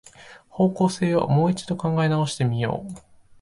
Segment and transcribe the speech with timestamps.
[0.49, 2.97] 方向性をもう一度考え直してみよう